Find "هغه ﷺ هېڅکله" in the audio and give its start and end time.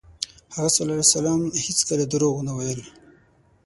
0.55-2.03